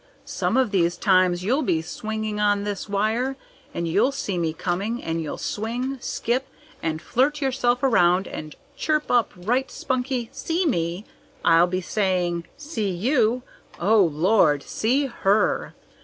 Some 0.25 0.57
of 0.57 0.71
these 0.71 0.97
times 0.97 1.43
you'll 1.43 1.61
be 1.61 1.83
swinging 1.83 2.39
on 2.39 2.63
this 2.63 2.89
wire, 2.89 3.37
and 3.71 3.87
you'll 3.87 4.11
see 4.11 4.35
me 4.39 4.51
coming, 4.51 5.03
and 5.03 5.21
you'll 5.21 5.37
swing, 5.37 5.99
skip, 6.01 6.47
and 6.81 6.99
flirt 6.99 7.39
yourself 7.39 7.83
around, 7.83 8.27
and 8.27 8.55
chip 8.75 9.11
up 9.11 9.31
right 9.37 9.69
spunky: 9.69 10.29
'SEE 10.31 10.65
ME?' 10.65 11.05
I'll 11.45 11.67
be 11.67 11.81
saying 11.81 12.45
'See 12.57 12.89
you? 12.89 13.43
Oh, 13.79 14.01
Lord! 14.03 14.63
See 14.63 15.05
her!' 15.05 15.75